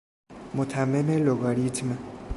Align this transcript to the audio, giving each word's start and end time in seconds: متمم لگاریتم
متمم 0.55 1.09
لگاریتم 1.11 1.97